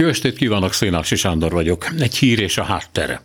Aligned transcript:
Jó 0.00 0.08
estét 0.08 0.36
kívánok, 0.36 0.72
Szénási 0.72 1.16
Sándor 1.16 1.52
vagyok. 1.52 1.86
Egy 1.98 2.16
hír 2.16 2.38
és 2.38 2.58
a 2.58 2.62
háttere. 2.62 3.22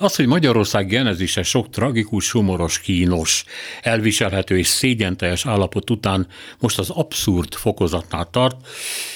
Az, 0.00 0.16
hogy 0.16 0.26
Magyarország 0.26 0.86
genezise 0.86 1.42
sok 1.42 1.70
tragikus, 1.70 2.30
humoros, 2.30 2.80
kínos, 2.80 3.44
elviselhető 3.82 4.58
és 4.58 4.66
szégyenteljes 4.66 5.46
állapot 5.46 5.90
után 5.90 6.26
most 6.58 6.78
az 6.78 6.90
abszurd 6.90 7.54
fokozatnál 7.54 8.28
tart, 8.30 8.56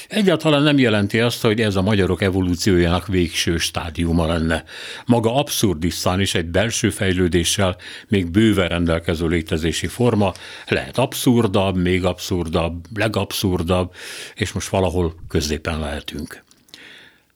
egyáltalán 0.07 0.63
nem 0.63 0.77
jelenti 0.77 1.19
azt, 1.19 1.41
hogy 1.41 1.61
ez 1.61 1.75
a 1.75 1.81
magyarok 1.81 2.21
evolúciójának 2.21 3.07
végső 3.07 3.57
stádiuma 3.57 4.25
lenne. 4.25 4.63
Maga 5.05 5.35
abszurdisztán 5.35 6.19
is 6.19 6.35
egy 6.35 6.45
belső 6.45 6.89
fejlődéssel 6.89 7.77
még 8.07 8.31
bőven 8.31 8.67
rendelkező 8.67 9.27
létezési 9.27 9.87
forma, 9.87 10.33
lehet 10.67 10.97
abszurdabb, 10.97 11.77
még 11.77 12.05
abszurdabb, 12.05 12.85
legabszurdabb, 12.93 13.93
és 14.35 14.51
most 14.51 14.69
valahol 14.69 15.15
középen 15.27 15.79
lehetünk. 15.79 16.42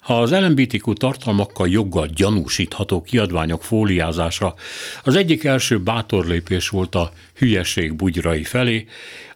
Ha 0.08 0.22
az 0.22 0.32
LMBTQ 0.32 0.94
tartalmakkal 0.94 1.68
joggal 1.70 2.08
gyanúsítható 2.08 3.02
kiadványok 3.02 3.64
fóliázása 3.64 4.56
az 5.04 5.16
egyik 5.16 5.44
első 5.44 5.80
bátor 5.80 6.26
lépés 6.26 6.70
volt 6.70 6.96
a 6.96 7.12
hülyeség 7.36 7.96
bugyrai 7.96 8.44
felé, 8.44 8.86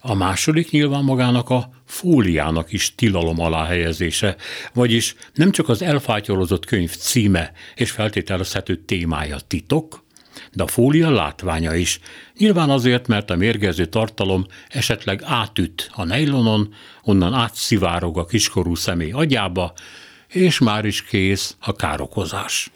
a 0.00 0.14
második 0.14 0.70
nyilván 0.70 1.04
magának 1.04 1.50
a 1.50 1.70
fóliának 1.84 2.72
is 2.72 2.94
tilalom 2.94 3.40
alá 3.40 3.64
helyezése, 3.64 4.36
vagyis 4.72 5.14
nem 5.34 5.50
csak 5.50 5.68
az 5.68 5.82
elfátyolozott 5.82 6.64
könyv 6.64 6.96
címe 6.96 7.52
és 7.74 7.90
feltételezhető 7.90 8.76
témája 8.76 9.38
titok, 9.46 10.04
de 10.52 10.62
a 10.62 10.66
fólia 10.66 11.10
látványa 11.10 11.74
is. 11.74 12.00
Nyilván 12.38 12.70
azért, 12.70 13.06
mert 13.06 13.30
a 13.30 13.36
mérgező 13.36 13.86
tartalom 13.86 14.46
esetleg 14.68 15.22
átüt 15.24 15.90
a 15.94 16.04
nejlonon, 16.04 16.74
onnan 17.02 17.34
átszivárog 17.34 18.18
a 18.18 18.24
kiskorú 18.24 18.74
személy 18.74 19.10
agyába, 19.10 19.72
és 20.32 20.58
már 20.58 20.84
is 20.84 21.02
kész 21.02 21.56
a 21.60 21.72
károkozás. 21.72 22.70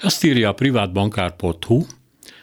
Azt 0.00 0.24
írja 0.24 0.48
a 0.48 0.52
privátbankár.hu, 0.52 1.84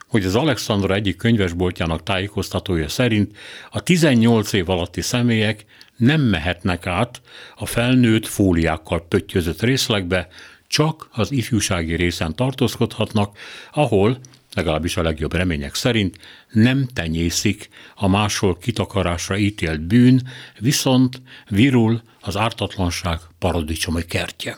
hogy 0.08 0.26
az 0.26 0.36
Alexandra 0.36 0.94
egyik 0.94 1.16
könyvesboltjának 1.16 2.04
tájékoztatója 2.04 2.90
szerint 2.90 3.38
a 3.70 3.80
18 3.81 4.53
év 4.53 4.70
alatti 4.70 5.02
személyek 5.02 5.66
nem 5.98 6.22
mehetnek 6.22 6.88
át 6.88 7.22
a 7.56 7.66
felnőtt 7.66 8.28
fóliákkal 8.28 9.06
pöttyözött 9.08 9.62
részlegbe, 9.62 10.28
csak 10.68 11.08
az 11.12 11.31
ifjúsági 11.31 11.96
részen 11.96 12.36
tartózkodhatnak, 12.36 13.38
ahol 13.72 14.20
legalábbis 14.56 14.98
a 14.98 15.02
legjobb 15.02 15.34
remények 15.34 15.75
szerint, 15.75 16.17
nem 16.52 16.88
tenyészik 16.94 17.70
a 17.95 18.08
máshol 18.08 18.58
kitakarásra 18.58 19.38
ítélt 19.38 19.81
bűn, 19.81 20.22
viszont 20.59 21.22
virul 21.50 22.02
az 22.22 22.38
ártatlanság 22.38 23.20
paradicsomi 23.39 24.06
kertje. 24.06 24.58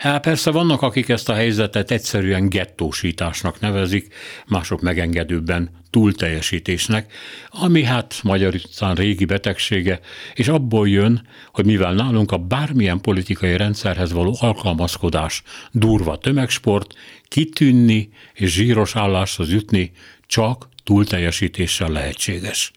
Hát 0.00 0.22
persze 0.22 0.50
vannak, 0.50 0.82
akik 0.82 1.08
ezt 1.08 1.28
a 1.28 1.34
helyzetet 1.34 1.90
egyszerűen 1.90 2.48
gettósításnak 2.48 3.60
nevezik, 3.60 4.14
mások 4.46 4.80
megengedőbben 4.80 5.70
túlteljesítésnek, 5.90 7.12
ami 7.48 7.82
hát 7.82 8.20
Magyarország 8.22 8.96
régi 8.96 9.24
betegsége, 9.24 10.00
és 10.34 10.48
abból 10.48 10.88
jön, 10.88 11.26
hogy 11.52 11.64
mivel 11.64 11.92
nálunk 11.92 12.32
a 12.32 12.38
bármilyen 12.38 13.00
politikai 13.00 13.56
rendszerhez 13.56 14.12
való 14.12 14.36
alkalmazkodás 14.40 15.42
durva 15.72 16.18
tömegsport, 16.18 16.94
kitűnni 17.28 18.08
és 18.34 18.52
zsíros 18.52 18.96
álláshoz 18.96 19.52
jutni 19.52 19.92
csak 20.30 20.68
túlteljesítéssel 20.84 21.88
lehetséges. 21.88 22.72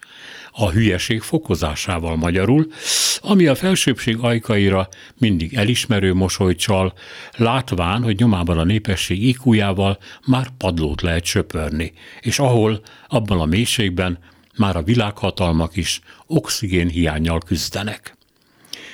A 0.52 0.70
hülyeség 0.70 1.22
fokozásával 1.22 2.16
magyarul, 2.16 2.68
ami 3.20 3.46
a 3.46 3.56
felsőbbség 3.56 4.18
ajkaira 4.18 4.88
mindig 5.18 5.54
elismerő 5.54 6.14
mosolyt 6.14 6.60
csal, 6.60 6.94
látván, 7.38 8.04
hogy 8.04 8.20
nyomában 8.20 8.58
a 8.58 8.64
népesség 8.64 9.24
ikújával 9.24 9.98
már 10.26 10.48
padlót 10.58 11.02
lehet 11.02 11.26
söpörni, 11.26 11.94
és 12.22 12.40
ahol, 12.40 12.82
abban 13.08 13.40
a 13.40 13.46
mélységben 13.46 14.20
már 14.58 14.76
a 14.76 14.84
világhatalmak 14.84 15.76
is 15.76 16.00
oxigén 16.28 16.88
hiányjal 16.88 17.40
küzdenek. 17.46 18.18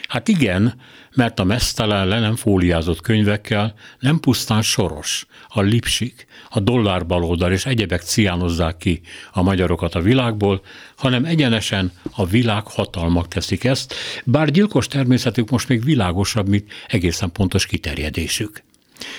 Hát 0.09 0.27
igen, 0.27 0.73
mert 1.15 1.39
a 1.39 1.43
mesztelen, 1.43 2.07
le 2.07 2.19
nem 2.19 2.35
fóliázott 2.35 3.01
könyvekkel 3.01 3.73
nem 3.99 4.19
pusztán 4.19 4.61
soros, 4.61 5.25
a 5.47 5.61
lipsik, 5.61 6.25
a 6.49 6.59
dollár 6.59 7.05
és 7.51 7.65
egyebek 7.65 8.01
ciánozzák 8.01 8.77
ki 8.77 9.01
a 9.31 9.41
magyarokat 9.41 9.95
a 9.95 10.01
világból, 10.01 10.61
hanem 10.95 11.25
egyenesen 11.25 11.91
a 12.11 12.25
világ 12.25 12.67
hatalmak 12.67 13.27
teszik 13.27 13.63
ezt, 13.63 13.93
bár 14.25 14.51
gyilkos 14.51 14.87
természetük 14.87 15.49
most 15.49 15.67
még 15.67 15.83
világosabb, 15.83 16.47
mint 16.47 16.71
egészen 16.87 17.31
pontos 17.31 17.65
kiterjedésük. 17.65 18.63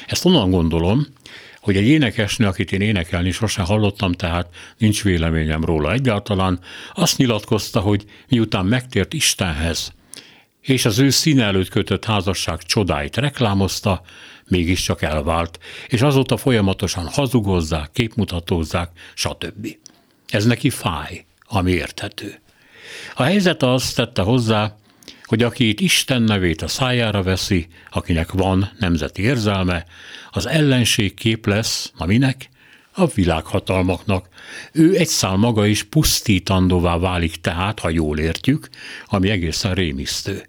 Ezt 0.07 0.25
onnan 0.25 0.51
gondolom, 0.51 1.07
hogy 1.61 1.77
egy 1.77 1.87
énekesnő, 1.87 2.47
akit 2.47 2.72
én 2.72 2.81
énekelni 2.81 3.31
sosem 3.31 3.65
hallottam, 3.65 4.12
tehát 4.12 4.55
nincs 4.78 5.03
véleményem 5.03 5.65
róla 5.65 5.93
egyáltalán, 5.93 6.61
azt 6.95 7.17
nyilatkozta, 7.17 7.81
hogy 7.81 8.05
miután 8.28 8.67
megtért 8.67 9.15
Istenhez, 9.15 9.93
és 10.60 10.84
az 10.84 10.98
ő 10.98 11.10
színe 11.10 11.44
előtt 11.44 11.69
kötött 11.69 12.04
házasság 12.04 12.62
csodáit 12.62 13.16
reklámozta, 13.16 14.03
mégiscsak 14.48 15.03
elvált, 15.03 15.59
és 15.88 16.03
azóta 16.03 16.37
folyamatosan 16.37 17.06
hazugozzák, 17.06 17.91
képmutatózzák, 17.93 18.91
stb. 19.15 19.76
Ez 20.28 20.44
neki 20.44 20.71
fáj, 20.71 21.25
ami 21.47 21.72
érthető. 21.72 22.41
A 23.15 23.22
helyzet 23.22 23.62
azt 23.62 23.97
tette 23.97 24.22
hozzá, 24.22 24.76
hogy 25.25 25.43
aki 25.43 25.69
itt 25.69 25.81
Isten 25.81 26.22
nevét 26.22 26.62
a 26.62 26.69
szájára 26.69 27.22
veszi, 27.22 27.69
akinek 27.91 28.32
van 28.32 28.71
nemzeti 28.78 29.22
érzelme, 29.22 29.84
az 30.31 30.47
ellenség 30.47 31.15
kép 31.15 31.47
lesz, 31.47 31.92
na 31.98 32.06
minek? 32.06 32.48
A 33.00 33.06
világhatalmaknak. 33.15 34.28
Ő 34.72 34.97
egy 34.97 35.09
szál 35.09 35.37
maga 35.37 35.66
is 35.66 35.83
pusztítandóvá 35.83 36.99
válik 36.99 37.41
tehát, 37.41 37.81
ha 37.81 37.91
jól 37.91 38.19
értjük, 38.19 38.69
ami 39.06 39.31
egészen 39.31 39.75
rémisztő. 39.75 40.44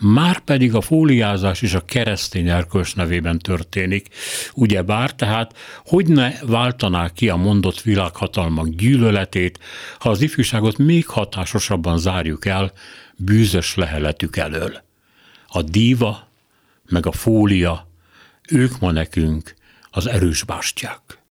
Már 0.00 0.38
pedig 0.38 0.74
a 0.74 0.80
fóliázás 0.80 1.62
is 1.62 1.74
a 1.74 1.84
keresztény 1.84 2.48
erkölcs 2.48 2.96
nevében 2.96 3.38
történik, 3.38 4.08
ugyebár 4.54 5.14
tehát 5.14 5.56
hogy 5.84 6.06
ne 6.06 6.32
váltanák 6.42 7.12
ki 7.12 7.28
a 7.28 7.36
mondott 7.36 7.80
világhatalmak 7.80 8.68
gyűlöletét, 8.68 9.58
ha 9.98 10.10
az 10.10 10.20
ifjúságot 10.20 10.78
még 10.78 11.06
hatásosabban 11.06 11.98
zárjuk 11.98 12.46
el 12.46 12.72
bűzös 13.16 13.74
leheletük 13.74 14.36
elől. 14.36 14.82
A 15.46 15.62
díva, 15.62 16.28
meg 16.88 17.06
a 17.06 17.12
fólia, 17.12 17.88
ők 18.48 18.78
ma 18.78 18.90
nekünk 18.90 19.54
az 19.90 20.06
erős 20.06 20.42
bástyák. 20.42 21.20